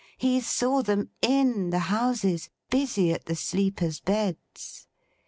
[0.17, 4.87] He saw them in the houses, busy at the sleepers' beds.